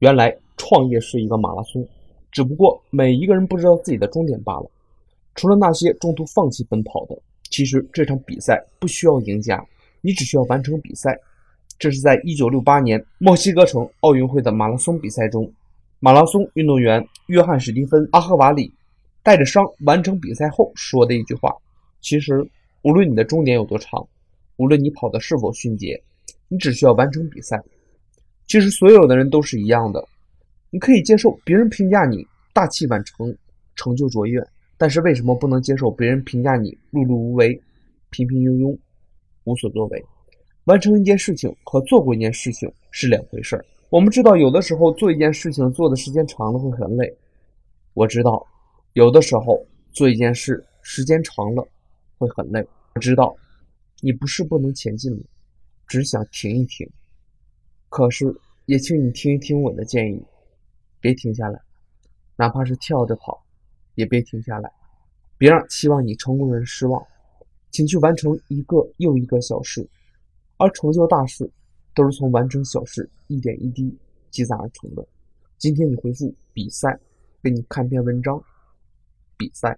[0.00, 1.86] 原来创业是一个马拉松，
[2.30, 4.70] 只不过每一个人不知道自己的终点罢了。
[5.34, 7.18] 除了那些中途放弃奔跑的，
[7.50, 9.64] 其实这场比赛不需要赢家，
[10.00, 11.18] 你只需要完成比赛。
[11.78, 15.50] 这是在1968年墨西哥城奥运会的马拉松比赛中，
[16.00, 18.72] 马拉松运动员约翰·史蒂芬·阿赫瓦里
[19.22, 21.54] 带着伤完成比赛后说的一句话。
[22.00, 22.42] 其实，
[22.82, 24.06] 无论你的终点有多长，
[24.56, 26.02] 无论你跑的是否迅捷，
[26.48, 27.62] 你只需要完成比赛。
[28.46, 30.06] 其实所有的人都是一样的，
[30.70, 33.36] 你可以接受别人评价你大器晚成、
[33.74, 34.40] 成就卓越，
[34.78, 37.60] 但是为什么不能接受别人评价你碌碌无为、
[38.10, 38.78] 平平庸庸、
[39.44, 40.04] 无所作为？
[40.64, 43.64] 完成一件事情和做过一件事情是两回事儿。
[43.88, 47.12] 我们知道，有的时候做一件事情做的时间长了会很累。
[47.94, 48.44] 我知道，
[48.94, 51.66] 有的时候做一件事时间长了
[52.18, 52.66] 会很累。
[52.94, 53.34] 我知道，
[54.00, 55.12] 你不是不能前进，
[55.86, 56.88] 只想停一停。
[57.96, 58.30] 可是，
[58.66, 60.22] 也请你听一听我的建议，
[61.00, 61.58] 别停下来，
[62.36, 63.42] 哪怕是跳着跑，
[63.94, 64.70] 也别停下来，
[65.38, 67.02] 别让期望你成功的人失望，
[67.70, 69.88] 请去完成一个又一个小事，
[70.58, 71.50] 而成就大事，
[71.94, 73.96] 都是从完成小事一点一滴
[74.30, 75.02] 积攒而成的。
[75.56, 77.00] 今天你回复比赛，
[77.42, 78.38] 给你看篇文章，
[79.38, 79.74] 比赛。